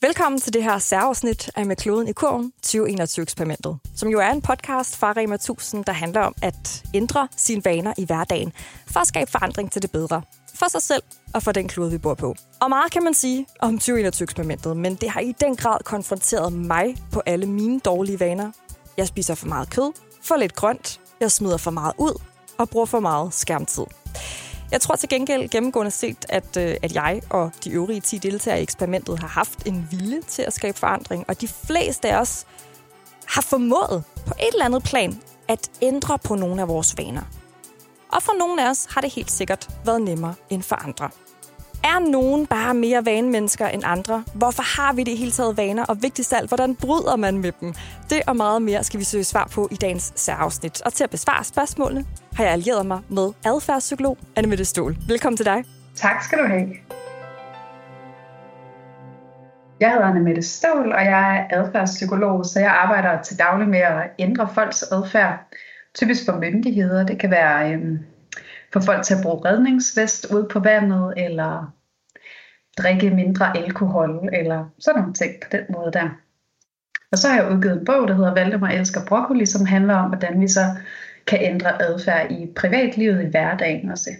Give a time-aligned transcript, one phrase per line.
[0.00, 4.42] Velkommen til det her særafsnit af Med kloden i kurven 2021-eksperimentet, som jo er en
[4.42, 8.52] podcast fra Rema 1000, der handler om at ændre sine vaner i hverdagen
[8.86, 10.22] for at skabe forandring til det bedre.
[10.54, 11.02] For sig selv
[11.34, 12.34] og for den klode, vi bor på.
[12.60, 16.96] Og meget kan man sige om 2021-eksperimentet, men det har i den grad konfronteret mig
[17.12, 18.52] på alle mine dårlige vaner.
[18.96, 19.92] Jeg spiser for meget kød,
[20.22, 22.22] for lidt grønt, jeg smider for meget ud
[22.58, 23.84] og bruger for meget skærmtid.
[24.70, 28.60] Jeg tror til gengæld gennemgående set, at, øh, at jeg og de øvrige 10 deltagere
[28.60, 32.46] i eksperimentet har haft en vilje til at skabe forandring, og de fleste af os
[33.26, 37.22] har formået på et eller andet plan at ændre på nogle af vores vaner.
[38.12, 41.10] Og for nogle af os har det helt sikkert været nemmere end for andre.
[41.84, 44.24] Er nogen bare mere vanemennesker end andre?
[44.34, 45.84] Hvorfor har vi det hele taget vaner?
[45.84, 47.74] Og vigtigst af alt, hvordan bryder man med dem?
[48.10, 50.82] Det og meget mere skal vi søge svar på i dagens særafsnit.
[50.82, 54.96] Og til at besvare spørgsmålene har jeg allieret mig med adfærdspsykolog Anne Mette Ståhl.
[55.08, 55.64] Velkommen til dig.
[55.94, 56.68] Tak skal du have.
[59.80, 63.78] Jeg hedder Anne Mette Ståhl, og jeg er adfærdspsykolog, så jeg arbejder til daglig med
[63.78, 65.38] at ændre folks adfærd.
[65.94, 67.06] Typisk for myndigheder.
[67.06, 67.98] Det kan være øhm,
[68.76, 71.72] få folk til at bruge redningsvest ude på vandet, eller
[72.78, 76.08] drikke mindre alkohol, eller sådan nogle ting på den måde der.
[77.12, 80.08] Og så har jeg udgivet en bog, der hedder Valdemar elsker broccoli, som handler om,
[80.08, 80.64] hvordan vi så
[81.26, 84.10] kan ændre adfærd i privatlivet i hverdagen også.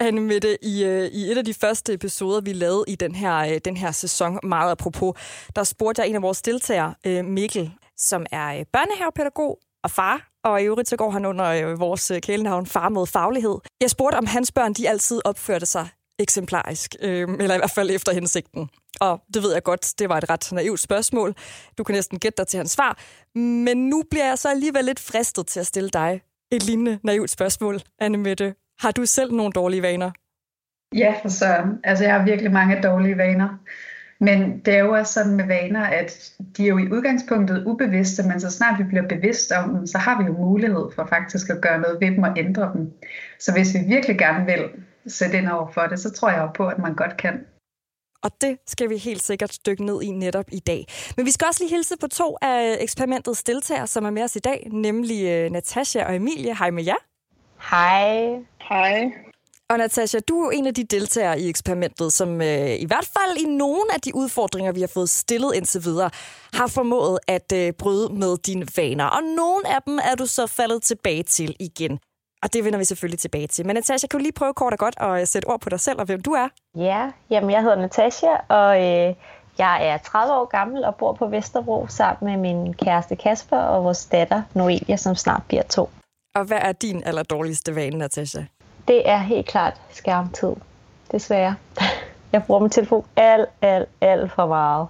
[0.00, 3.36] Anne Mette, i, øh, i et af de første episoder, vi lavede i den her,
[3.38, 5.14] øh, den her sæson, meget apropos,
[5.56, 10.62] der spurgte jeg en af vores deltagere, øh, Mikkel, som er børnehavepædagog og far, og
[10.62, 13.58] i øvrigt så går han under øh, vores øh, kælenavn Far mod Faglighed.
[13.80, 17.90] Jeg spurgte, om hans børn de altid opførte sig eksemplarisk, øh, eller i hvert fald
[17.90, 18.70] efter hensigten.
[19.00, 21.34] Og det ved jeg godt, det var et ret naivt spørgsmål.
[21.78, 22.98] Du kan næsten gætte dig til hans svar.
[23.38, 26.20] Men nu bliver jeg så alligevel lidt fristet til at stille dig
[26.52, 28.54] et lignende naivt spørgsmål, Anne Mette.
[28.80, 30.10] Har du selv nogle dårlige vaner?
[30.94, 31.64] Ja, for så.
[31.84, 33.48] Altså, jeg har virkelig mange dårlige vaner.
[34.28, 38.22] Men det er jo også sådan med vaner, at de er jo i udgangspunktet ubevidste,
[38.22, 41.50] men så snart vi bliver bevidste om dem, så har vi jo mulighed for faktisk
[41.50, 42.92] at gøre noget ved dem og ændre dem.
[43.38, 44.62] Så hvis vi virkelig gerne vil
[45.06, 47.44] sætte ind over for det, så tror jeg jo på, at man godt kan.
[48.22, 50.86] Og det skal vi helt sikkert dykke ned i netop i dag.
[51.16, 54.36] Men vi skal også lige hilse på to af eksperimentets deltagere, som er med os
[54.36, 56.56] i dag, nemlig øh, Natasha og Emilie.
[56.56, 57.00] Hej med jer.
[57.70, 58.42] Hej.
[58.68, 59.12] Hej.
[59.72, 63.08] Og Natasha, du er jo en af de deltagere i eksperimentet, som øh, i hvert
[63.16, 66.10] fald i nogle af de udfordringer, vi har fået stillet indtil videre,
[66.52, 69.04] har formået at øh, bryde med dine vaner.
[69.04, 71.98] Og nogle af dem er du så faldet tilbage til igen.
[72.42, 73.66] Og det vender vi selvfølgelig tilbage til.
[73.66, 75.98] Men Natasha, kan du lige prøve kort og godt at sætte ord på dig selv
[75.98, 76.48] og hvem du er?
[76.76, 79.14] Ja, jamen jeg hedder Natasha, og øh,
[79.58, 83.84] jeg er 30 år gammel og bor på Vesterbro sammen med min kæreste Kasper og
[83.84, 85.90] vores datter Noelia, som snart bliver to.
[86.34, 88.42] Og hvad er din allerdårligste vane, Natasha?
[88.88, 90.52] Det er helt klart skærmtid,
[91.12, 91.54] desværre.
[92.32, 94.88] Jeg bruger min telefon alt, alt, alt for meget.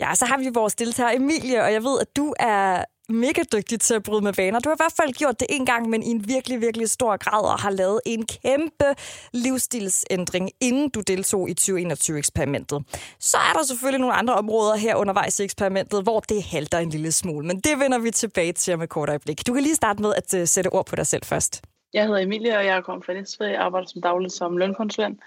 [0.00, 3.80] Ja, så har vi vores deltager Emilie, og jeg ved, at du er mega dygtig
[3.80, 4.60] til at bryde med vaner.
[4.60, 7.16] Du har i hvert fald gjort det en gang, men i en virkelig, virkelig stor
[7.16, 8.84] grad, og har lavet en kæmpe
[9.32, 12.84] livsstilsændring, inden du deltog i 2021-eksperimentet.
[13.20, 16.90] Så er der selvfølgelig nogle andre områder her undervejs i eksperimentet, hvor det halter en
[16.90, 19.46] lille smule, men det vender vi tilbage til om et kort øjeblik.
[19.46, 21.62] Du kan lige starte med at øh, sætte ord på dig selv først.
[21.94, 23.46] Jeg hedder Emilie, og jeg er kommet fra Næstved.
[23.46, 25.20] Jeg arbejder som dagligt som lønkonsulent,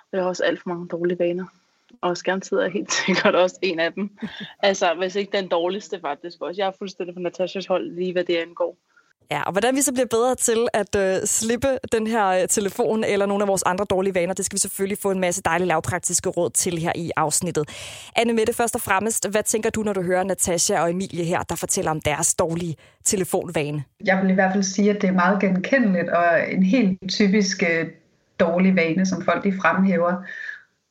[0.00, 1.46] og jeg har også alt for mange dårlige vaner
[2.00, 4.10] og skærmtid er helt sikkert også en af dem.
[4.62, 6.60] altså, hvis ikke den dårligste faktisk også.
[6.60, 8.76] Jeg er fuldstændig på Natashas hold, lige hvad det angår.
[9.30, 13.04] Ja, og hvordan vi så bliver bedre til at øh, slippe den her øh, telefon
[13.04, 15.68] eller nogle af vores andre dårlige vaner, det skal vi selvfølgelig få en masse dejlige
[15.68, 17.68] lavpraktiske råd til her i afsnittet.
[18.16, 21.42] Anne Mette, først og fremmest, hvad tænker du, når du hører Natasha og Emilie her,
[21.42, 23.84] der fortæller om deres dårlige telefonvane?
[24.04, 27.62] Jeg vil i hvert fald sige, at det er meget genkendeligt og en helt typisk
[27.62, 27.86] øh,
[28.40, 30.14] dårlig vane, som folk de fremhæver.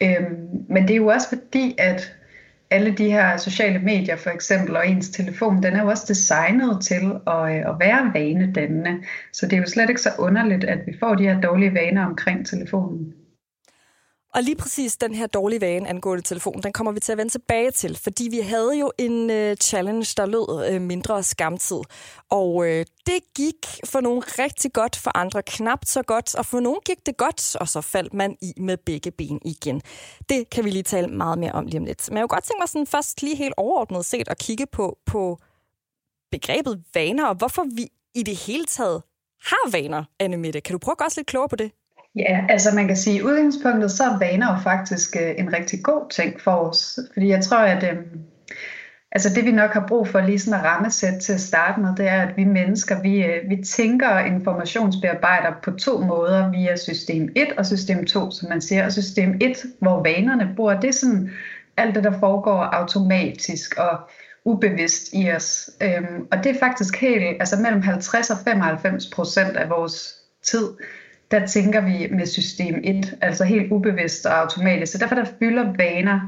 [0.03, 2.15] Øhm, men det er jo også fordi, at
[2.69, 6.81] alle de her sociale medier for eksempel, og ens telefon, den er jo også designet
[6.81, 9.03] til at, øh, at være vanedannende.
[9.33, 12.05] Så det er jo slet ikke så underligt, at vi får de her dårlige vaner
[12.05, 13.13] omkring telefonen.
[14.35, 17.31] Og lige præcis den her dårlige vane angående telefon, den kommer vi til at vende
[17.31, 21.79] tilbage til, fordi vi havde jo en øh, challenge, der lød øh, mindre skamtid.
[22.29, 26.59] Og øh, det gik for nogle rigtig godt, for andre knap så godt, og for
[26.59, 29.81] nogle gik det godt, og så faldt man i med begge ben igen.
[30.29, 32.09] Det kan vi lige tale meget mere om lige om lidt.
[32.09, 34.97] Men jeg kunne godt tænke mig sådan først lige helt overordnet set at kigge på,
[35.05, 35.37] på
[36.31, 39.03] begrebet vaner, og hvorfor vi i det hele taget
[39.41, 40.61] har vaner, Anne Mette.
[40.61, 41.71] Kan du prøve at gøre os lidt klogere på det?
[42.15, 45.53] Ja, altså man kan sige, at i udgangspunktet så er vaner jo faktisk øh, en
[45.53, 46.99] rigtig god ting for os.
[47.13, 47.97] Fordi jeg tror, at øh,
[49.11, 51.95] altså det vi nok har brug for lige sådan at rammesætte til at starte med,
[51.97, 56.75] det er, at vi mennesker, vi, øh, vi tænker og informationsbearbejder på to måder via
[56.75, 58.85] system 1 og system 2, som man siger.
[58.85, 61.31] Og system 1, hvor vanerne bor, det er sådan
[61.77, 63.99] alt det, der foregår automatisk og
[64.45, 65.69] ubevidst i os.
[65.81, 70.67] Øhm, og det er faktisk helt, altså mellem 50 og 95 procent af vores tid,
[71.31, 74.91] der tænker vi med system 1, altså helt ubevidst og automatisk.
[74.91, 76.19] Så derfor der fylder vaner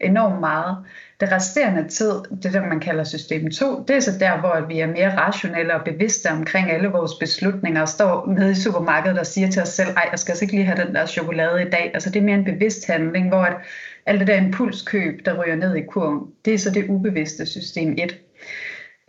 [0.00, 0.76] enormt meget.
[1.20, 2.12] Det resterende tid,
[2.42, 5.74] det der man kalder system 2, det er så der, hvor vi er mere rationelle
[5.74, 9.68] og bevidste omkring alle vores beslutninger og står nede i supermarkedet og siger til os
[9.68, 11.90] selv, ej, jeg skal altså ikke lige have den der chokolade i dag.
[11.94, 13.56] Altså det er mere en bevidst handling, hvor at
[14.06, 17.94] alt det der impulskøb, der ryger ned i kurven, det er så det ubevidste system
[17.98, 18.18] 1.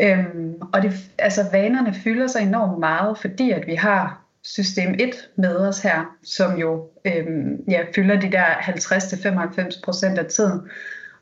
[0.01, 5.29] Øhm, og det, altså vanerne fylder sig enormt meget, fordi at vi har system 1
[5.35, 10.61] med os her, som jo øhm, ja, fylder de der 50-95% af tiden.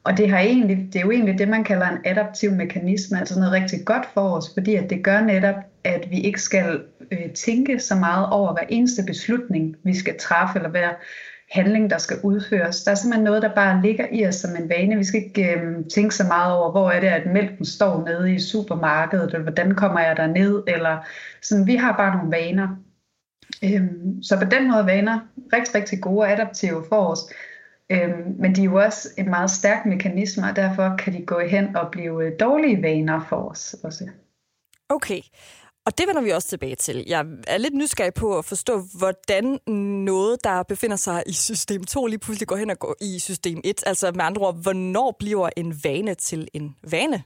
[0.03, 3.39] Og det, har egentlig, det er jo egentlig det, man kalder en adaptiv mekanisme, altså
[3.39, 6.81] noget rigtig godt for os, fordi at det gør netop, at vi ikke skal
[7.11, 10.89] øh, tænke så meget over hver eneste beslutning, vi skal træffe, eller hver
[11.51, 12.83] handling, der skal udføres.
[12.83, 14.97] Der er simpelthen noget, der bare ligger i os som en vane.
[14.97, 18.33] Vi skal ikke øh, tænke så meget over, hvor er det, at mælken står nede
[18.33, 20.97] i supermarkedet, eller hvordan kommer jeg der ned, eller
[21.41, 22.67] sådan, vi har bare nogle vaner.
[23.63, 25.19] Øhm, så på den måde vaner
[25.53, 27.19] rigtig, rigtig gode og adaptive for os.
[27.89, 31.39] Øhm, men de er jo også en meget stærk mekanisme, og derfor kan de gå
[31.39, 34.09] hen og blive øh, dårlige vaner for os også.
[34.89, 35.21] Okay,
[35.85, 37.03] og det vender vi også tilbage til.
[37.07, 39.59] Jeg er lidt nysgerrig på at forstå, hvordan
[40.05, 43.61] noget, der befinder sig i system 2, lige pludselig går hen og går i system
[43.63, 43.83] 1.
[43.85, 47.23] Altså med andre ord, hvornår bliver en vane til en vane?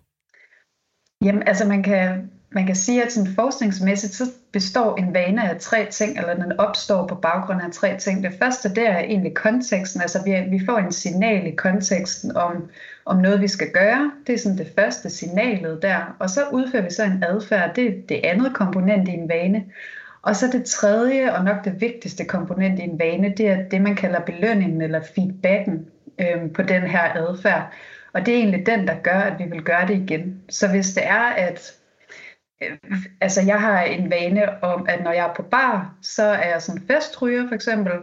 [1.23, 5.59] Jamen, altså man kan, man kan sige, at sådan forskningsmæssigt, så består en vane af
[5.59, 8.23] tre ting, eller den opstår på baggrund af tre ting.
[8.23, 10.01] Det første, det er egentlig konteksten.
[10.01, 12.69] Altså vi, vi får en signal i konteksten om,
[13.05, 14.11] om noget, vi skal gøre.
[14.27, 16.15] Det er sådan det første signalet der.
[16.19, 17.75] Og så udfører vi så en adfærd.
[17.75, 19.65] Det er det andet komponent i en vane.
[20.21, 23.81] Og så det tredje, og nok det vigtigste komponent i en vane, det er det,
[23.81, 25.87] man kalder belønningen eller feedbacken
[26.19, 27.73] øh, på den her adfærd.
[28.13, 30.41] Og det er egentlig den, der gør, at vi vil gøre det igen.
[30.49, 31.73] Så hvis det er, at
[32.63, 32.77] øh,
[33.21, 36.61] altså jeg har en vane om, at når jeg er på bar, så er jeg
[36.61, 37.93] sådan festryger for eksempel,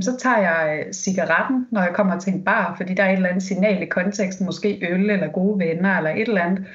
[0.00, 3.16] så tager jeg øh, cigaretten, når jeg kommer til en bar, fordi der er et
[3.16, 6.66] eller andet signal i konteksten, måske øl eller gode venner eller et eller andet,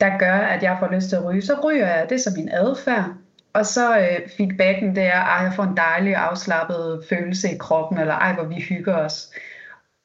[0.00, 1.42] der gør, at jeg får lyst til at ryge.
[1.42, 3.14] Så ryger jeg, det er så min adfærd.
[3.52, 7.98] Og så øh, feedbacken, det er, at jeg får en dejlig afslappet følelse i kroppen,
[7.98, 9.30] eller ej, hvor vi hygger os.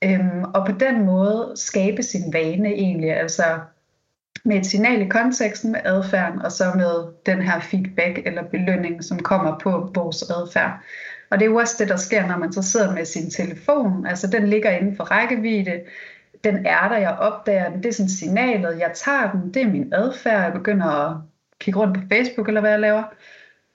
[0.04, 3.44] Øhm, og på den måde skabe sin vane egentlig, altså
[4.46, 9.04] med et signal i konteksten med adfærden, og så med den her feedback eller belønning,
[9.04, 10.80] som kommer på vores adfærd.
[11.30, 14.06] Og det er jo også det, der sker, når man så sidder med sin telefon.
[14.06, 15.82] Altså den ligger inden for rækkevidde,
[16.44, 19.70] den er der, jeg opdager den, det er sådan signalet, jeg tager den, det er
[19.70, 21.18] min adfærd, jeg begynder at
[21.60, 23.04] kigge rundt på Facebook eller hvad jeg laver.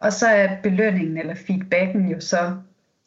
[0.00, 2.56] Og så er belønningen eller feedbacken jo så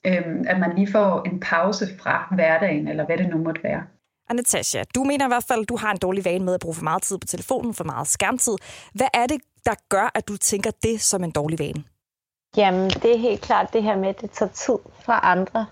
[0.05, 3.83] øhm, at man lige får en pause fra hverdagen, eller hvad det nu måtte være.
[4.29, 6.59] Og Natasha, du mener i hvert fald, at du har en dårlig vane med at
[6.59, 8.55] bruge for meget tid på telefonen, for meget skærmtid.
[8.93, 11.83] Hvad er det, der gør, at du tænker det som en dårlig vane?
[12.57, 15.65] Jamen, det er helt klart det her med, at det tager tid fra andre.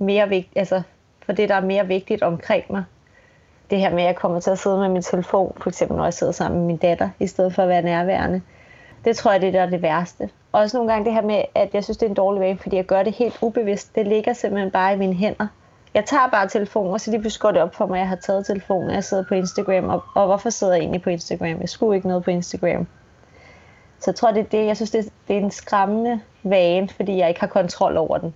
[0.00, 0.82] Mere vigtigt, altså
[1.26, 2.84] for det, der er mere vigtigt omkring mig.
[3.70, 6.04] Det her med, at jeg kommer til at sidde med min telefon, for eksempel når
[6.04, 8.42] jeg sidder sammen med min datter, i stedet for at være nærværende.
[9.04, 10.30] Det tror jeg, det er der det værste.
[10.52, 12.76] Også nogle gange det her med, at jeg synes, det er en dårlig vane, fordi
[12.76, 13.94] jeg gør det helt ubevidst.
[13.94, 15.46] Det ligger simpelthen bare i mine hænder.
[15.94, 18.08] Jeg tager bare telefonen, og så lige pludselig går det op for mig, at jeg
[18.08, 19.88] har taget telefonen, og jeg sidder på Instagram.
[19.88, 21.60] Og, og hvorfor sidder jeg egentlig på Instagram?
[21.60, 22.86] Jeg skulle ikke noget på Instagram.
[23.98, 24.66] Så jeg tror, det er det.
[24.66, 28.18] Jeg synes, det er, det er en skræmmende vane, fordi jeg ikke har kontrol over
[28.18, 28.34] den.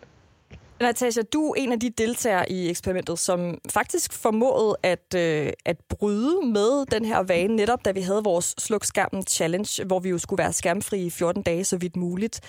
[0.80, 5.76] Natasha, du er en af de deltagere i eksperimentet, som faktisk formåede at, øh, at
[5.88, 10.08] bryde med den her vane, netop da vi havde vores Sluk Skærmen Challenge, hvor vi
[10.08, 12.40] jo skulle være skærmfri i 14 dage, så vidt muligt.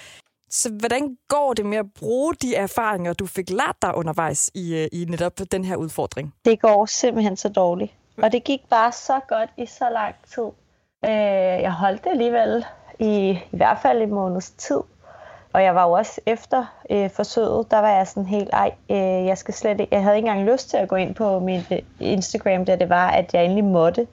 [0.49, 4.75] Så hvordan går det med at bruge de erfaringer, du fik lært dig undervejs i,
[4.75, 6.33] øh, i netop den her udfordring?
[6.45, 7.93] Det går simpelthen så dårligt.
[8.17, 10.49] Og det gik bare så godt i så lang tid.
[11.05, 12.65] Øh, jeg holdt det alligevel
[12.99, 14.79] i, i hvert fald en måneds tid.
[15.53, 19.25] Og jeg var jo også efter øh, forsøget, der var jeg sådan helt, ej, øh,
[19.25, 21.61] jeg skal slet ikke, jeg havde ikke engang lyst til at gå ind på min
[21.71, 24.07] øh, Instagram, da det var, at jeg endelig måtte.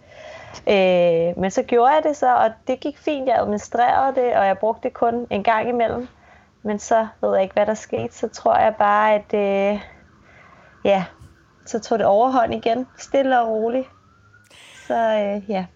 [0.69, 4.47] Øh, men så gjorde jeg det så, og det gik fint, jeg administrerede det, og
[4.47, 6.09] jeg brugte det kun en gang imellem.
[6.63, 9.81] Men så ved jeg ikke, hvad der skete, så tror jeg bare, at øh,
[10.85, 11.05] ja,
[11.67, 13.89] så tog det overhånd igen, stille og roligt.
[14.87, 15.67] Så øh, ja.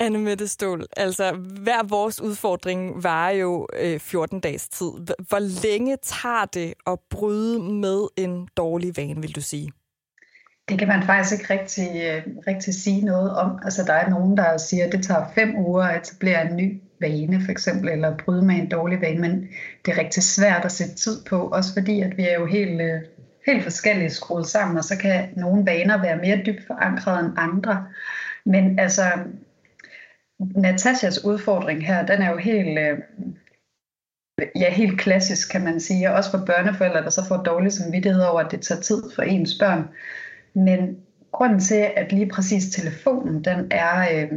[0.00, 4.90] Anne Mette Stål, altså hver vores udfordring var jo øh, 14 dages tid.
[5.28, 9.72] Hvor længe tager det at bryde med en dårlig vane, vil du sige?
[10.68, 13.58] Det kan man faktisk ikke rigtig, øh, rigtig sige noget om.
[13.64, 16.80] Altså der er nogen, der siger, at det tager fem uger at etablere en ny
[17.00, 19.48] vane, for eksempel, eller bryde med en dårlig vane, men
[19.84, 22.80] det er rigtig svært at sætte tid på, også fordi, at vi er jo helt,
[22.80, 23.00] øh,
[23.46, 27.86] helt forskelligt skruet sammen, og så kan nogle vaner være mere dybt forankret end andre.
[28.44, 29.02] Men altså,
[30.40, 32.98] Natashas udfordring her, den er jo helt, øh,
[34.56, 38.22] ja, helt klassisk, kan man sige, og også for børneforældre, der så får dårlig samvittighed
[38.22, 39.88] over, at det tager tid for ens børn.
[40.54, 40.96] Men
[41.32, 44.28] grunden til, at lige præcis telefonen, den er, øh,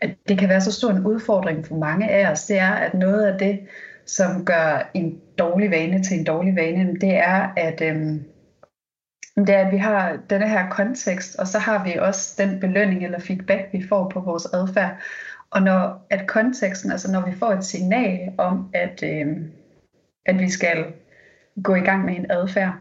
[0.00, 2.94] at det kan være så stor en udfordring for mange af os, det er, at
[2.94, 3.60] noget af det,
[4.06, 8.16] som gør en dårlig vane til en dårlig vane, det er, at, øh,
[9.36, 13.04] det er, at vi har denne her kontekst, og så har vi også den belønning
[13.04, 14.96] eller feedback, vi får på vores adfærd.
[15.50, 19.36] Og når at konteksten, altså når vi får et signal om, at, øh,
[20.26, 20.92] at vi skal
[21.62, 22.74] gå i gang med en adfærd,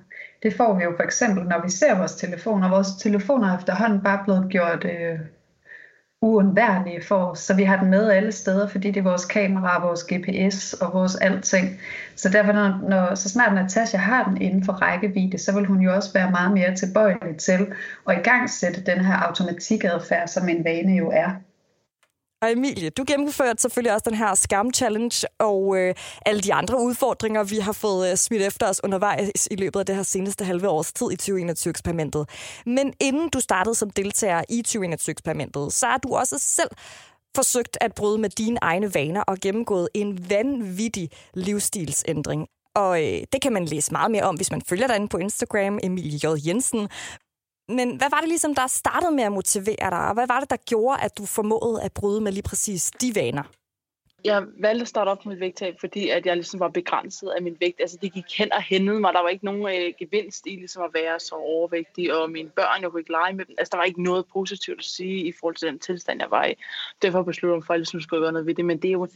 [0.44, 2.70] det får vi jo for eksempel, når vi ser vores telefoner.
[2.70, 5.20] Vores telefoner er efterhånden bare blevet gjort øh,
[6.24, 9.86] uundværlige for os, så vi har den med alle steder, fordi det er vores kamera,
[9.86, 11.80] vores GPS og vores alting.
[12.16, 15.82] Så derfor, når, når, så snart Natasha har den inden for rækkevidde, så vil hun
[15.82, 17.68] jo også være meget mere tilbøjelig til
[18.10, 21.32] at i gang sætte den her automatikadfærd, som en vane jo er.
[22.44, 25.96] Og Emilie, du gennemførte selvfølgelig også den her skam-challenge og øh,
[26.26, 29.86] alle de andre udfordringer, vi har fået øh, smidt efter os undervejs i løbet af
[29.86, 32.30] det her seneste halve års tid i 2021-eksperimentet.
[32.66, 36.70] Men inden du startede som deltager i 2021-eksperimentet, så har du også selv
[37.36, 42.48] forsøgt at bryde med dine egne vaner og gennemgået en vanvittig livsstilsændring.
[42.76, 45.80] Og øh, det kan man læse meget mere om, hvis man følger dig på Instagram,
[45.84, 46.48] Emilie J.
[46.48, 46.90] Jensen.
[47.68, 50.50] Men hvad var det ligesom, der startede med at motivere dig, og hvad var det,
[50.50, 53.44] der gjorde, at du formåede at bryde med lige præcis de vaner?
[54.26, 57.58] Jeg valgte at starte op med vægttab, fordi at jeg ligesom var begrænset af min
[57.60, 57.82] vægt.
[57.82, 59.14] Altså det gik hen og hændede mig.
[59.14, 62.82] Der var ikke nogen øh, gevinst i ligesom at være så overvægtig, og mine børn,
[62.82, 63.56] jeg kunne ikke lege med dem.
[63.58, 66.46] Altså der var ikke noget positivt at sige i forhold til den tilstand, jeg var
[66.46, 66.54] i.
[67.02, 68.66] Derfor besluttede jeg mig for, at jeg ligesom skulle gøre noget ved det.
[68.66, 69.12] Men det er jo en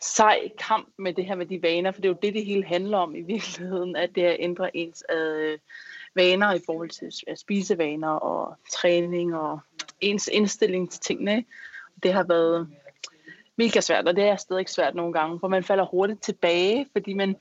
[0.00, 2.64] sej kamp med det her med de vaner, for det er jo det, det hele
[2.64, 5.58] handler om i virkeligheden, at det er at ændre ens øh,
[6.14, 9.60] vaner i forhold til spisevaner og træning og
[10.00, 11.44] ens indstilling til tingene.
[12.02, 12.68] Det har været
[13.56, 17.14] mega svært, og det er stadig svært nogle gange, for man falder hurtigt tilbage, fordi
[17.14, 17.36] man,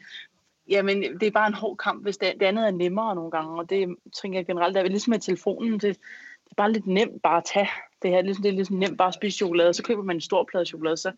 [0.70, 3.60] jamen, det er bare en hård kamp, hvis det, det andet er nemmere nogle gange,
[3.60, 6.88] og det tænker jeg generelt, der er ligesom med telefonen, det, det er bare lidt
[6.88, 7.70] nemt bare at tage
[8.02, 10.22] det her, ligesom, det er ligesom nemt bare at spise chokolade, så køber man en
[10.22, 11.12] stor plade chokolade, så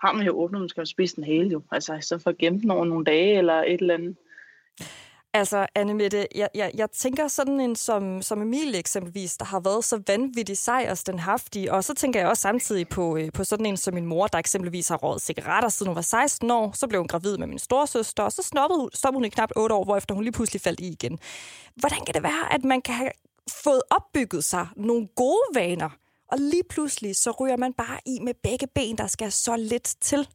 [0.00, 2.60] har man jo åbnet, man skal spise den hele jo, altså så for at gemme
[2.60, 4.16] den over nogle dage eller et eller andet.
[5.36, 9.60] Altså, Anne Mette, jeg, jeg, jeg tænker sådan en som, som Emilie eksempelvis, der har
[9.60, 13.44] været så vanvittig sej og stendhaftig, og så tænker jeg også samtidig på, øh, på
[13.44, 16.72] sådan en som min mor, der eksempelvis har røget cigaretter siden hun var 16 år,
[16.74, 19.50] så blev hun gravid med min storsøster, og så snoppede hun, stoppede hun i knap
[19.56, 21.18] 8 år, hvorefter hun lige pludselig faldt i igen.
[21.76, 23.10] Hvordan kan det være, at man kan have
[23.64, 25.90] fået opbygget sig nogle gode vaner,
[26.32, 29.94] og lige pludselig så ryger man bare i med begge ben, der skal så lidt
[30.00, 30.28] til?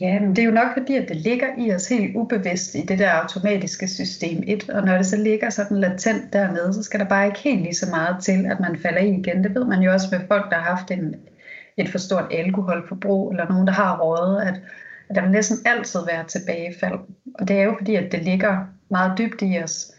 [0.00, 2.80] Ja, men det er jo nok fordi, at det ligger i os helt ubevidst i
[2.80, 7.00] det der automatiske system 1, og når det så ligger sådan latent dernede, så skal
[7.00, 9.44] der bare ikke helt lige så meget til, at man falder i igen.
[9.44, 11.14] Det ved man jo også med folk, der har haft en,
[11.76, 14.60] et for stort alkoholforbrug, eller nogen, der har rådet, at,
[15.08, 16.98] at der vil næsten altid være tilbagefald.
[17.34, 19.92] Og det er jo fordi, at det ligger meget dybt i os,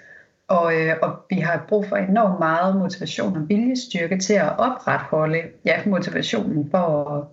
[0.48, 5.42] og, øh, og vi har brug for enormt meget motivation og viljestyrke til at opretholde
[5.66, 7.24] ja, motivationen for at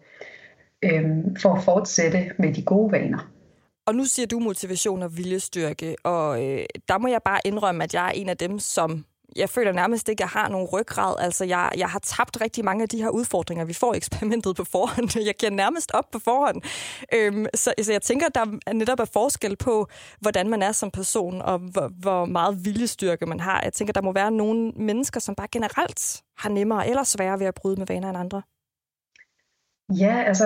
[0.82, 1.02] øh,
[1.42, 3.28] for at fortsætte med de gode vaner.
[3.86, 7.94] Og nu siger du motivation og viljestyrke, og øh, der må jeg bare indrømme, at
[7.94, 9.04] jeg er en af dem, som
[9.36, 11.14] jeg føler nærmest ikke, at jeg har nogen ryggrad.
[11.18, 14.64] Altså, jeg, jeg har tabt rigtig mange af de her udfordringer, vi får eksperimentet på
[14.64, 15.20] forhånd.
[15.26, 16.62] Jeg giver nærmest op på forhånd.
[17.14, 19.86] Øhm, så, så jeg tænker, at der er netop er forskel på,
[20.20, 23.60] hvordan man er som person, og hvor, hvor meget viljestyrke man har.
[23.62, 27.46] Jeg tænker, der må være nogle mennesker, som bare generelt har nemmere eller sværere ved
[27.46, 28.42] at bryde med vaner end andre.
[29.90, 30.44] Ja, altså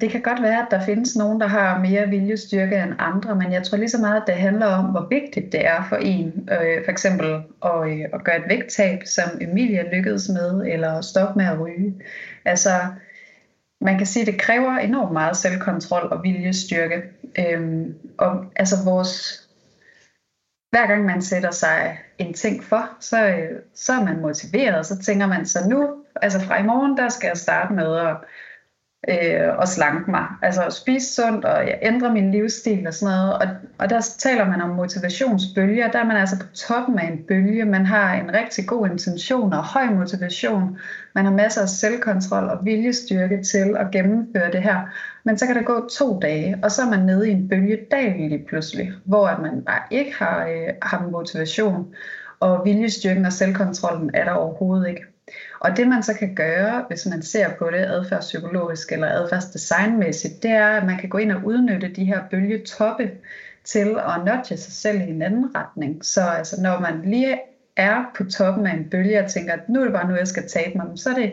[0.00, 3.52] det kan godt være, at der findes nogen, der har mere viljestyrke end andre, men
[3.52, 6.48] jeg tror lige så meget, at det handler om, hvor vigtigt det er for en,
[6.52, 7.26] øh, for eksempel
[7.64, 11.94] at, øh, at gøre et vægttab, som Emilia lykkedes med, eller stoppe med at ryge.
[12.44, 12.70] Altså,
[13.80, 17.02] man kan sige, at det kræver enormt meget selvkontrol og viljestyrke.
[17.38, 19.40] Øhm, og altså vores,
[20.70, 24.84] hver gang man sætter sig en ting for, så, øh, så er man motiveret, og
[24.84, 28.16] så tænker man så nu, altså fra i morgen, der skal jeg starte med at
[29.08, 30.26] øh, og slanke mig.
[30.42, 33.34] Altså spise sundt, og jeg ændrer min livsstil og sådan noget.
[33.34, 33.46] Og,
[33.78, 35.90] og der taler man om motivationsbølger.
[35.90, 37.64] Der er man altså på toppen af en bølge.
[37.64, 40.78] Man har en rigtig god intention og høj motivation.
[41.14, 44.80] Man har masser af selvkontrol og viljestyrke til at gennemføre det her.
[45.24, 48.14] Men så kan der gå to dage, og så er man nede i en bølgedal
[48.18, 51.94] lige pludselig, hvor at man bare ikke har, øh, har motivation.
[52.40, 55.13] Og viljestyrken og selvkontrollen er der overhovedet ikke.
[55.60, 60.50] Og det man så kan gøre, hvis man ser på det adfærdspsykologisk eller adfærdsdesignmæssigt, det
[60.50, 63.10] er, at man kan gå ind og udnytte de her bølgetoppe
[63.64, 66.04] til at nudge sig selv i en anden retning.
[66.04, 67.40] Så altså, når man lige
[67.76, 70.28] er på toppen af en bølge og tænker, at nu er det bare nu, jeg
[70.28, 71.32] skal tabe mig, så er det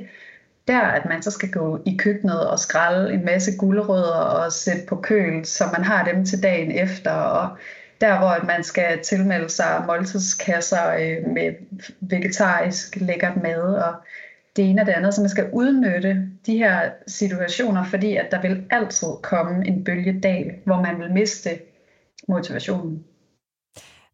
[0.67, 4.81] der, at man så skal gå i køkkenet og skralde en masse gulerødder og sætte
[4.88, 7.57] på køl, så man har dem til dagen efter, og
[8.01, 11.53] der hvor man skal tilmelde sig måltidskasser øh, med
[12.01, 13.93] vegetarisk lækkert mad og
[14.55, 18.41] det ene og det andet, så man skal udnytte de her situationer, fordi at der
[18.41, 21.50] vil altid komme en bølgedal, hvor man vil miste
[22.27, 23.03] motivationen.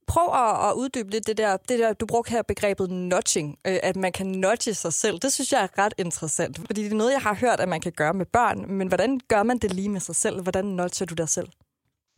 [0.07, 3.79] Prøv at, at uddybe lidt det der, det der, du brugte her begrebet nudging, øh,
[3.83, 5.19] at man kan nudge sig selv.
[5.19, 7.81] Det synes jeg er ret interessant, fordi det er noget, jeg har hørt, at man
[7.81, 10.41] kan gøre med børn, men hvordan gør man det lige med sig selv?
[10.41, 11.47] Hvordan nudger du dig selv?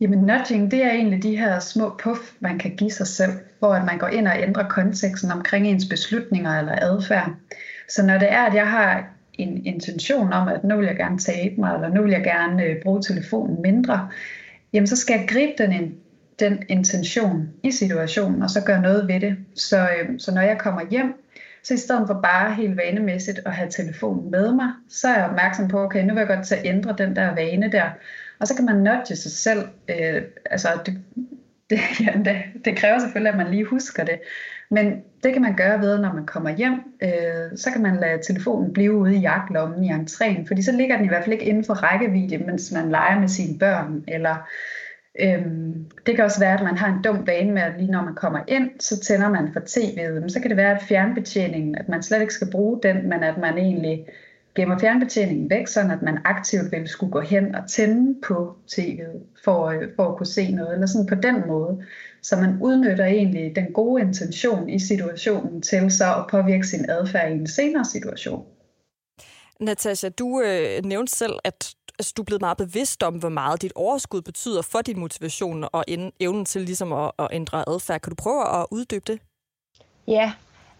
[0.00, 3.82] Jamen nudging, det er egentlig de her små puff, man kan give sig selv, hvor
[3.84, 7.30] man går ind og ændrer konteksten omkring ens beslutninger eller adfærd.
[7.88, 11.18] Så når det er, at jeg har en intention om, at nu vil jeg gerne
[11.18, 14.08] tabe mig, eller nu vil jeg gerne øh, bruge telefonen mindre,
[14.72, 15.94] jamen så skal jeg gribe den,
[16.38, 19.36] den intention i situationen, og så gøre noget ved det.
[19.54, 21.14] Så, øh, så når jeg kommer hjem,
[21.62, 25.24] så i stedet for bare helt vanemæssigt at have telefonen med mig, så er jeg
[25.24, 27.90] opmærksom på, okay, nu vil jeg godt til at ændre den der vane der.
[28.40, 29.68] Og så kan man nudge sig selv.
[29.88, 30.98] Øh, altså, det,
[31.70, 34.20] det, ja, det, det kræver selvfølgelig, at man lige husker det.
[34.70, 36.74] Men det kan man gøre ved, når man kommer hjem.
[37.02, 40.96] Øh, så kan man lade telefonen blive ude i jagtlommen i entréen, fordi så ligger
[40.96, 44.04] den i hvert fald ikke inden for rækkevidde, mens man leger med sine børn.
[44.08, 44.48] Eller
[45.20, 45.46] øh,
[46.06, 48.14] det kan også være, at man har en dum vane med, at lige når man
[48.14, 50.20] kommer ind, så tænder man for tv'et.
[50.20, 53.22] Men så kan det være, at fjernbetjeningen, at man slet ikke skal bruge den, men
[53.22, 54.06] at man egentlig
[54.54, 59.42] gemmer fjernbetjeningen væk, så at man aktivt vil skulle gå hen og tænde på tv'et
[59.44, 61.84] for, øh, for at kunne se noget, eller sådan på den måde.
[62.22, 67.30] Så man udnytter egentlig den gode intention i situationen til så at påvirke sin adfærd
[67.30, 68.46] i en senere situation.
[69.60, 73.62] Natasha, du øh, nævnte selv, at altså, du er blevet meget bevidst om, hvor meget
[73.62, 75.84] dit overskud betyder for din motivation og
[76.20, 78.00] evnen til ligesom at, at ændre adfærd.
[78.00, 79.18] Kan du prøve at uddybe det?
[80.08, 80.32] Ja,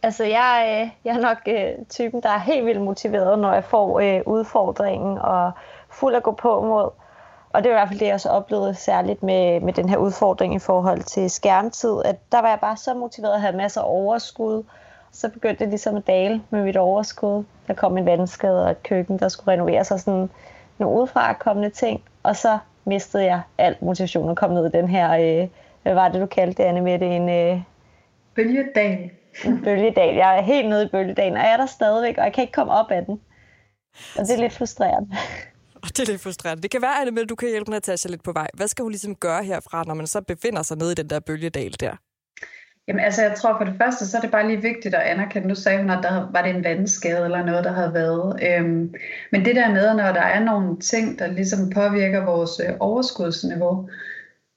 [0.02, 3.64] altså jeg, øh, jeg er nok øh, typen, der er helt vildt motiveret, når jeg
[3.64, 5.52] får øh, udfordringen og
[5.90, 6.90] fuld at gå på mod.
[7.52, 9.96] Og det var i hvert fald det, jeg så oplevede særligt med, med den her
[9.96, 13.80] udfordring i forhold til skærmtid, at der var jeg bare så motiveret at have masser
[13.80, 14.62] af overskud.
[15.12, 17.44] Så begyndte det ligesom at dale med mit overskud.
[17.66, 20.30] Der kom en vandskade og et køkken, der skulle renoveres og sådan
[20.78, 22.02] nogle udefra kommende ting.
[22.22, 25.10] Og så mistede jeg alt motivation og kom ned i den her,
[25.42, 25.48] øh,
[25.82, 27.28] hvad var det du kaldte det, Anne Mette, en...
[27.28, 27.60] Øh,
[28.34, 29.10] bølgedal.
[29.44, 30.14] En bølgedal.
[30.14, 32.52] Jeg er helt nede i bølgedalen, og jeg er der stadigvæk, og jeg kan ikke
[32.52, 33.20] komme op af den.
[34.18, 35.16] Og det er lidt frustrerende.
[35.82, 36.62] Og det er lidt frustrerende.
[36.62, 38.48] Det kan være, at du kan hjælpe Natasha lidt på vej.
[38.54, 41.20] Hvad skal hun ligesom gøre herfra, når man så befinder sig nede i den der
[41.20, 41.96] bølgedal der?
[42.88, 45.48] Jamen altså, jeg tror for det første, så er det bare lige vigtigt at anerkende.
[45.48, 48.42] Nu sagde hun, at der var det en vandskade eller noget, der havde været.
[48.42, 48.94] Øhm,
[49.32, 53.88] men det der med, når der er nogle ting, der ligesom påvirker vores øh, overskudsniveau,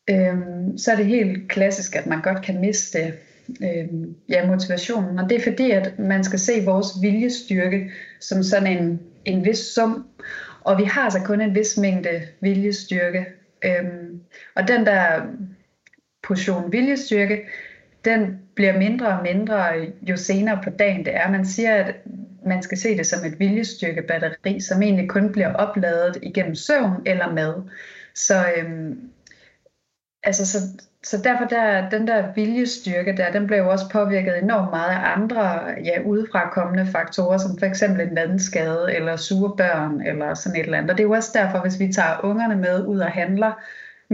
[0.09, 3.13] øhm, så er det helt klassisk, at man godt kan miste
[3.63, 3.87] øh,
[4.29, 5.19] ja, motivationen.
[5.19, 9.57] Og det er fordi, at man skal se vores viljestyrke som sådan en, en vis
[9.57, 10.07] sum.
[10.61, 13.25] Og vi har altså kun en vis mængde viljestyrke.
[13.65, 14.19] Øhm,
[14.55, 15.21] og den der
[16.23, 17.41] portion viljestyrke,
[18.05, 19.65] den bliver mindre og mindre
[20.01, 21.31] jo senere på dagen det er.
[21.31, 21.95] Man siger, at
[22.45, 27.33] man skal se det som et viljestyrkebatteri, som egentlig kun bliver opladet igennem søvn eller
[27.33, 27.53] mad.
[28.15, 29.09] Så, øhm,
[30.23, 30.57] altså, så,
[31.03, 35.15] så derfor der, den der viljestyrke der, den blev jo også påvirket enormt meget af
[35.15, 40.59] andre ja, udefra kommende faktorer, som for eksempel en vandskade eller sure børn eller sådan
[40.59, 40.91] et eller andet.
[40.91, 43.51] Og det er jo også derfor, hvis vi tager ungerne med ud og handler,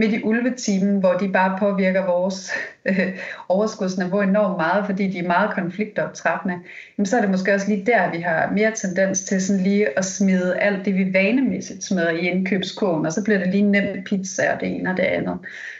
[0.00, 2.50] midt i ulvetimen, hvor de bare påvirker vores
[2.84, 6.58] øh, overskudsniveau enormt meget, fordi de er meget konfliktoptrappende,
[6.98, 9.98] jamen så er det måske også lige der, vi har mere tendens til sådan lige
[9.98, 14.06] at smide alt det, vi vanemæssigt smider i indkøbskurven, og så bliver det lige nemt
[14.06, 15.38] pizza og det ene og det andet.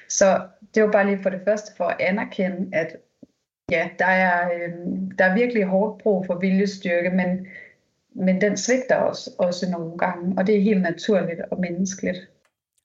[0.09, 0.41] Så
[0.75, 2.97] det var bare lige for det første for at anerkende, at
[3.71, 4.73] ja, der er, øh,
[5.19, 7.47] der er virkelig hårdt brug for viljestyrke, men,
[8.15, 12.19] men den svigter også, også nogle gange, og det er helt naturligt og menneskeligt.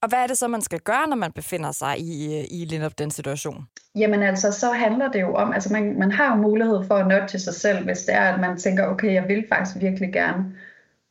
[0.06, 2.66] Og hvad er det så, man skal gøre, når man befinder sig i, øh, i
[2.66, 3.68] lige den situation?
[3.96, 7.08] Jamen altså, så handler det jo om, altså man, man har jo mulighed for at
[7.08, 10.46] nudge sig selv, hvis det er, at man tænker, okay, jeg vil faktisk virkelig gerne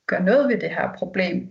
[0.06, 1.48] gøre noget ved det her problem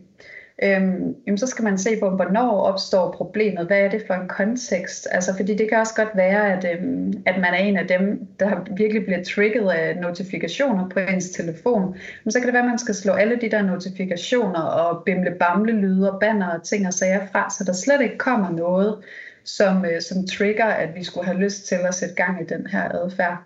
[0.64, 4.28] øhm, jamen så skal man se på, hvornår opstår problemet, hvad er det for en
[4.28, 7.88] kontekst, altså fordi det kan også godt være, at, øhm, at man er en af
[7.88, 12.64] dem, der virkelig bliver trigget af notifikationer på ens telefon, men så kan det være,
[12.64, 16.64] at man skal slå alle de der notifikationer og bimle bamle lyde og banner og
[16.64, 18.98] ting og sager fra, så der slet ikke kommer noget,
[19.44, 22.68] som, øh, som trigger, at vi skulle have lyst til at sætte gang i den
[22.68, 23.38] her adfærd.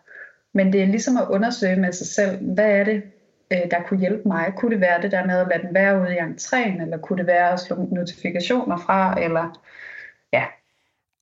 [0.53, 3.03] Men det er ligesom at undersøge med sig selv, hvad er det,
[3.51, 4.53] øh, der kunne hjælpe mig.
[4.57, 7.17] Kunne det være det der med at lade den være ude i entréen, eller kunne
[7.17, 9.61] det være at slå notifikationer fra, eller
[10.33, 10.45] ja.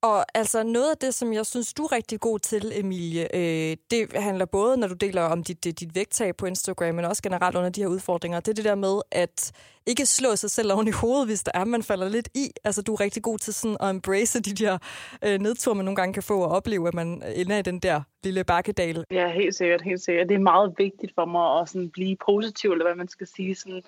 [0.06, 3.78] Og altså noget af det, som jeg synes, du er rigtig god til, Emilie, øh,
[3.92, 7.56] det handler både, når du deler om dit, dit vægttab på Instagram, men også generelt
[7.56, 8.40] under de her udfordringer.
[8.40, 9.52] Det er det der med at
[9.86, 12.52] ikke slå sig selv oven i hovedet, hvis der er, man falder lidt i.
[12.64, 14.78] Altså du er rigtig god til sådan at embrace de der
[15.26, 18.02] øh, nedture, man nogle gange kan få og opleve, at man ender i den der
[18.24, 19.04] lille bakkedal.
[19.12, 20.30] Ja, helt sikkert, helt sikkert.
[20.30, 23.56] Det er meget vigtigt for mig at sådan blive positiv, eller hvad man skal sige.
[23.56, 23.84] Sådan,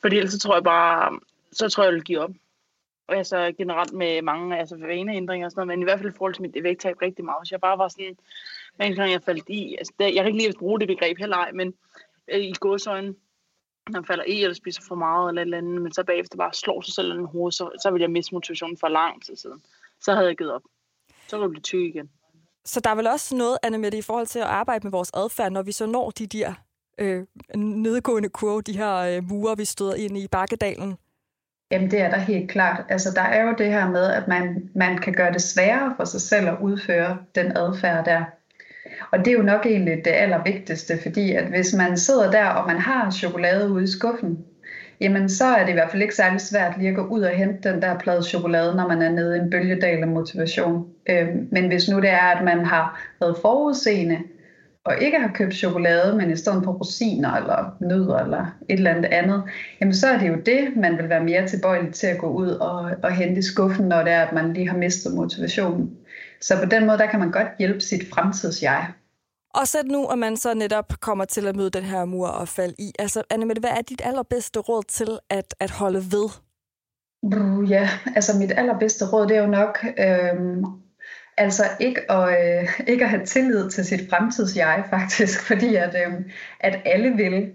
[0.00, 1.18] fordi ellers så tror jeg bare,
[1.52, 2.30] så tror jeg, jeg vil give op
[3.08, 6.16] og altså generelt med mange altså vaneændringer og sådan noget, men i hvert fald i
[6.16, 7.48] forhold til mit vægttab rigtig meget.
[7.48, 8.16] Så jeg bare var sådan,
[8.76, 11.18] hver en gang jeg faldt i, altså der, jeg kan ikke lige bruge det begreb
[11.18, 11.74] heller ej, men
[12.28, 13.14] øh, i godsøjne,
[13.90, 16.36] når man falder i eller spiser for meget eller et eller andet, men så bagefter
[16.36, 19.36] bare slår sig selv i hovedet, så, så vil jeg miste motivationen for lang tid
[19.36, 19.62] siden.
[20.00, 20.62] Så havde jeg givet op.
[21.28, 22.10] Så kunne jeg blive tyk igen.
[22.64, 25.10] Så der er vel også noget, Anne Mette, i forhold til at arbejde med vores
[25.14, 26.54] adfærd, når vi så når de der
[26.98, 30.96] øh, nedgående kurve, de her øh, murer, vi støder ind i bakkedalen?
[31.74, 32.84] Jamen det er der helt klart.
[32.88, 36.04] Altså der er jo det her med, at man, man kan gøre det sværere for
[36.04, 38.24] sig selv at udføre den adfærd der.
[39.10, 42.66] Og det er jo nok egentlig det allervigtigste, fordi at hvis man sidder der, og
[42.66, 44.38] man har chokolade ude i skuffen,
[45.00, 47.30] jamen så er det i hvert fald ikke særlig svært lige at gå ud og
[47.30, 50.86] hente den der plade chokolade, når man er nede i en bølgedal af motivation.
[51.10, 54.18] Øhm, men hvis nu det er, at man har været forudseende,
[54.84, 58.90] og ikke har købt chokolade, men i stedet for rosiner eller nødder eller et eller
[58.90, 59.42] andet andet,
[59.80, 62.48] jamen så er det jo det, man vil være mere tilbøjelig til at gå ud
[62.48, 65.96] og, og hente i skuffen, når det er, at man lige har mistet motivationen.
[66.40, 68.86] Så på den måde, der kan man godt hjælpe sit fremtidsjeg.
[69.54, 72.48] Og så nu, at man så netop kommer til at møde den her mur og
[72.48, 72.92] falde i.
[72.98, 76.28] Altså, Annemette, hvad er dit allerbedste råd til at, at holde ved?
[77.68, 80.64] Ja, altså mit allerbedste råd, det er jo nok øhm,
[81.36, 86.12] Altså ikke at, øh, ikke at have tillid til sit fremtidsjeg faktisk, fordi at, øh,
[86.60, 87.52] at alle vil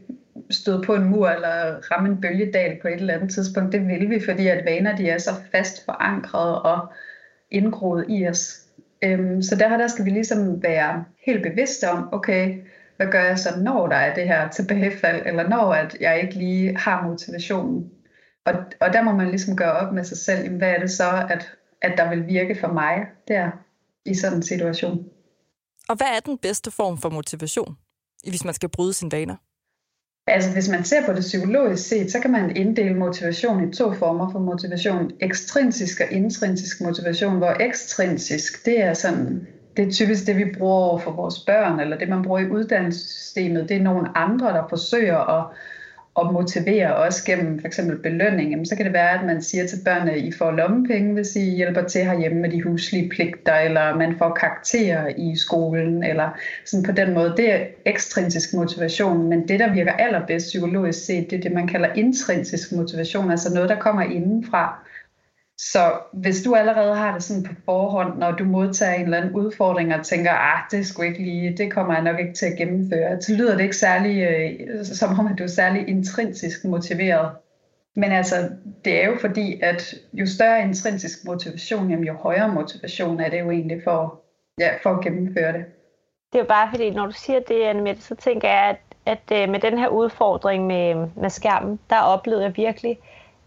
[0.50, 3.74] støde på en mur eller ramme en bølgedal på et eller andet tidspunkt.
[3.74, 6.94] Det vil vi, fordi at vaner de er så fast forankret og
[7.52, 8.62] indgroet i os.
[9.04, 12.58] Øhm, så der, der skal vi ligesom være helt bevidste om, okay,
[12.98, 16.36] hvad gør jeg så, når der er det her tilbagefald, eller når at jeg ikke
[16.36, 17.92] lige har motivationen.
[18.46, 20.92] Og, og der må man ligesom gøre op med sig selv, jamen, hvad er det
[20.92, 23.52] så, at, at der vil virke for mig der
[24.06, 25.06] i sådan en situation.
[25.90, 27.78] Og hvad er den bedste form for motivation,
[28.30, 29.36] hvis man skal bryde sine vaner?
[30.28, 33.94] Altså hvis man ser på det psykologisk set, så kan man inddele motivation i to
[33.94, 35.12] former for motivation.
[35.22, 40.76] Ekstrinsisk og intrinsisk motivation, hvor ekstrinsisk, det er sådan, det er typisk det, vi bruger
[40.76, 43.70] over for vores børn, eller det, man bruger i uddannelsessystemet.
[43.70, 45.46] Det er nogle andre, der forsøger at
[46.16, 49.68] og motivere også gennem for eksempel belønning, jamen, så kan det være, at man siger
[49.68, 53.96] til børnene, I får lommepenge, hvis I hjælper til herhjemme med de huslige pligter, eller
[53.96, 56.30] man får karakterer i skolen, eller
[56.66, 57.34] sådan på den måde.
[57.38, 61.68] Det er ekstrinsisk motivation, men det, der virker allerbedst psykologisk set, det er det, man
[61.68, 64.86] kalder intrinsisk motivation, altså noget, der kommer indenfra.
[65.62, 69.36] Så hvis du allerede har det sådan på forhånd, når du modtager en eller anden
[69.36, 72.58] udfordring og tænker, ah, det skulle ikke lige, det kommer jeg nok ikke til at
[72.58, 77.32] gennemføre, så lyder det ikke særlig, øh, som om at du er særlig intrinsisk motiveret.
[77.96, 78.50] Men altså,
[78.86, 83.40] det er jo fordi, at jo større intrinsisk motivation, jamen, jo højere motivation er det
[83.40, 84.22] jo egentlig for,
[84.60, 85.66] ja, for at gennemføre det.
[86.34, 89.44] Det er jo bare fordi, når du siger det, Annemette, så tænker jeg, at, at
[89.44, 93.00] øh, med den her udfordring med, med skærmen, der oplevede jeg virkelig,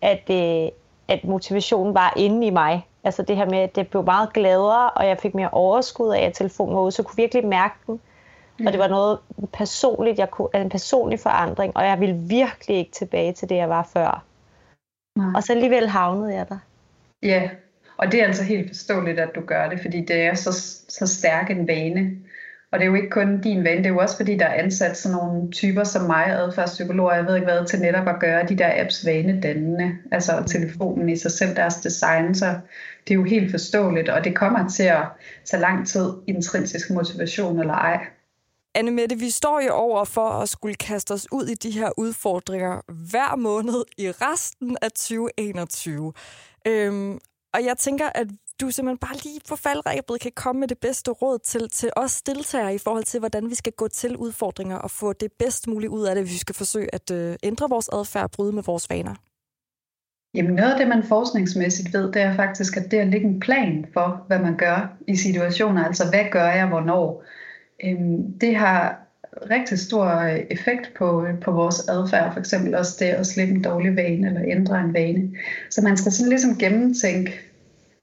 [0.03, 0.69] at, øh,
[1.13, 2.87] at motivationen var inde i mig.
[3.05, 6.21] Altså det her med, at det blev meget gladere, og jeg fik mere overskud af,
[6.21, 8.01] at telefonen var ude, så jeg kunne virkelig mærke den.
[8.59, 8.67] Mm.
[8.67, 9.19] Og det var noget
[9.53, 13.69] personligt, jeg kunne, en personlig forandring, og jeg ville virkelig ikke tilbage til det, jeg
[13.69, 14.25] var før.
[15.17, 15.33] Nej.
[15.37, 16.59] Og så alligevel havnede jeg der.
[17.23, 17.51] Ja,
[17.97, 20.53] og det er altså helt forståeligt, at du gør det, fordi det er så,
[20.89, 22.17] så stærk en vane.
[22.73, 24.63] Og det er jo ikke kun din ven, det er jo også fordi, der er
[24.63, 28.47] ansat sådan nogle typer som mig, adfærdspsykologer, jeg ved ikke hvad, til netop at gøre
[28.47, 29.93] de der apps vanedannende.
[30.13, 32.47] Altså telefonen i sig selv, deres design, så
[33.09, 35.05] det er jo helt forståeligt, og det kommer til at
[35.45, 38.07] tage lang tid, intrinsisk motivation eller ej.
[38.75, 41.91] Anne Mette, vi står jo over for at skulle kaste os ud i de her
[41.97, 42.81] udfordringer
[43.11, 46.13] hver måned i resten af 2021.
[46.67, 47.19] Øhm,
[47.55, 48.27] og jeg tænker, at
[48.61, 52.23] du simpelthen bare lige på faldrebet kan komme med det bedste råd til, til os
[52.23, 55.91] deltagere i forhold til, hvordan vi skal gå til udfordringer og få det bedst muligt
[55.91, 58.63] ud af det, hvis vi skal forsøge at øh, ændre vores adfærd og bryde med
[58.63, 59.15] vores vaner.
[60.35, 63.41] Jamen noget af det, man forskningsmæssigt ved, det er faktisk, at det at lægge en
[63.41, 67.25] plan for, hvad man gør i situationer, altså hvad gør jeg, hvornår,
[67.85, 69.03] øhm, det har
[69.51, 73.55] rigtig stor øh, effekt på, øh, på vores adfærd, for eksempel også det at slippe
[73.55, 75.31] en dårlig vane eller ændre en vane.
[75.71, 77.52] Så man skal sådan ligesom gennemtænke,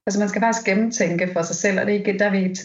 [0.09, 2.55] Altså man skal faktisk gennemtænke for sig selv, og det er, der er vi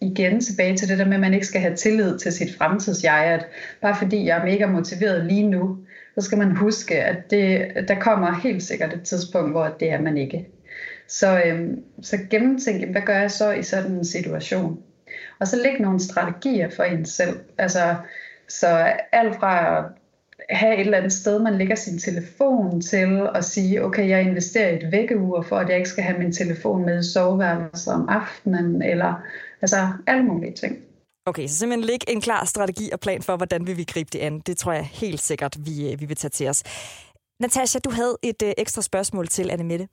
[0.00, 3.24] igen tilbage til det der med, at man ikke skal have tillid til sit fremtidsjeg,
[3.24, 3.46] at
[3.82, 5.78] bare fordi jeg er mega motiveret lige nu,
[6.14, 10.00] så skal man huske, at det, der kommer helt sikkert et tidspunkt, hvor det er
[10.00, 10.48] man ikke.
[11.08, 14.82] Så, øhm, så gennemtænk, hvad gør jeg så i sådan en situation?
[15.38, 17.38] Og så læg nogle strategier for en selv.
[17.58, 17.94] Altså,
[18.48, 18.66] så
[19.12, 19.84] alt fra at
[20.50, 24.70] have et eller andet sted, man lægger sin telefon til, og sige, okay, jeg investerer
[24.70, 28.08] i et vækkeur, for at jeg ikke skal have min telefon med i soveværelset om
[28.08, 29.14] aftenen, eller
[29.62, 30.78] altså alle mulige ting.
[31.26, 34.18] Okay, så simpelthen læg en klar strategi og plan for, hvordan vi vil gribe det
[34.18, 34.40] an.
[34.40, 36.62] Det tror jeg helt sikkert, vi, øh, vi vil tage til os.
[37.40, 39.88] Natasha, du havde et øh, ekstra spørgsmål til Anne Mette.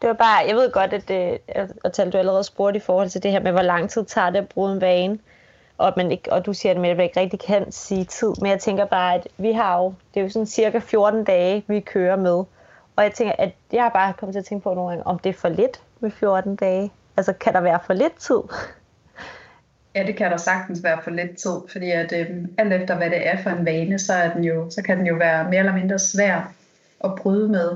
[0.00, 1.38] Det var bare, jeg ved godt, at, det,
[1.84, 4.38] at du allerede spurgte i forhold til det her med, hvor lang tid tager det
[4.38, 5.18] at bruge en vane.
[5.78, 8.32] Og, man ikke, og du siger, at man ikke rigtig kan sige tid.
[8.40, 11.64] Men jeg tænker bare, at vi har jo, det er jo sådan cirka 14 dage,
[11.66, 12.44] vi kører med.
[12.96, 15.18] Og jeg tænker, at jeg har bare kommet til at tænke på nogle gange, om
[15.18, 16.92] det er for lidt med 14 dage.
[17.16, 18.40] Altså, kan der være for lidt tid?
[19.94, 22.26] Ja, det kan der sagtens være for lidt tid, fordi at øh,
[22.58, 25.06] alt efter hvad det er for en vane, så, er den jo, så kan den
[25.06, 26.52] jo være mere eller mindre svær
[27.04, 27.70] at bryde med.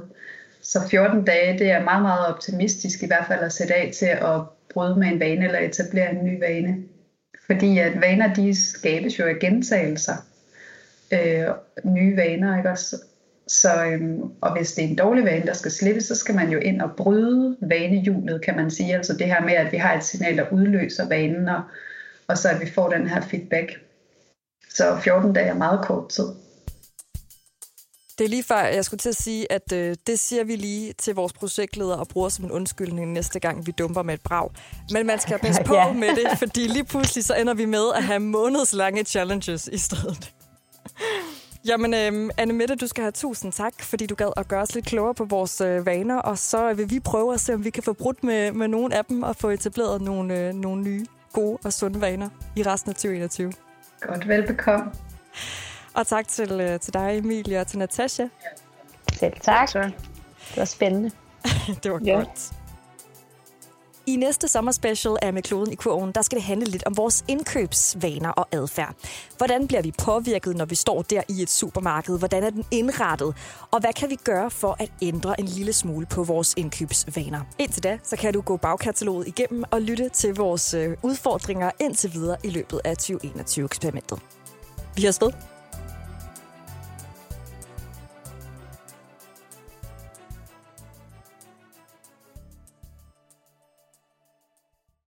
[0.63, 4.07] Så 14 dage, det er meget, meget optimistisk i hvert fald at sætte af til
[4.07, 4.41] at
[4.75, 6.77] bryde med en vane eller etablere en ny vane.
[7.51, 10.15] Fordi at vaner, de skabes jo af gentagelser.
[11.13, 11.49] Øh,
[11.85, 12.97] nye vaner, ikke også?
[13.47, 16.51] Så, øhm, og hvis det er en dårlig vane, der skal slippes, så skal man
[16.51, 18.95] jo ind og bryde vanehjulet, kan man sige.
[18.95, 21.63] Altså det her med, at vi har et signal, der udløser vanen, og,
[22.27, 23.81] og så at vi får den her feedback.
[24.71, 26.25] Så 14 dage er meget kort tid.
[28.19, 30.93] Det er lige før, jeg skulle til at sige, at øh, det siger vi lige
[30.93, 34.51] til vores projektleder og bruger som en undskyldning næste gang, vi dumper med et brag.
[34.91, 35.93] Men man skal passe på ja.
[35.93, 40.33] med det, fordi lige pludselig så ender vi med at have månedslange challenges i stedet.
[41.65, 44.75] Jamen, øh, Anne Mette, du skal have tusind tak, fordi du gad at gøre os
[44.75, 47.71] lidt klogere på vores øh, vaner, og så vil vi prøve at se, om vi
[47.71, 51.07] kan få brudt med, med nogle af dem og få etableret nogle, øh, nogle nye,
[51.33, 53.53] gode og sunde vaner i resten af 2021.
[54.01, 54.91] Godt, velbekomme.
[55.99, 58.27] Og tak til, øh, til dig, Emilie, og til Natasha.
[59.13, 59.73] Selv tak.
[59.73, 59.93] Det
[60.57, 61.11] var spændende.
[61.83, 62.13] det var ja.
[62.13, 62.53] godt.
[64.07, 67.25] I næste sommerspecial af Med kloden i kurven, der skal det handle lidt om vores
[67.29, 68.95] indkøbsvaner og adfærd.
[69.37, 72.19] Hvordan bliver vi påvirket, når vi står der i et supermarked?
[72.19, 73.35] Hvordan er den indrettet?
[73.71, 77.41] Og hvad kan vi gøre for at ændre en lille smule på vores indkøbsvaner?
[77.59, 82.13] Indtil da, så kan du gå bagkataloget igennem og lytte til vores øh, udfordringer indtil
[82.13, 84.19] videre i løbet af 2021-eksperimentet.
[84.97, 85.58] Vi har ved.